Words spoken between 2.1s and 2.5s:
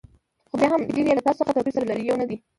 نه دي.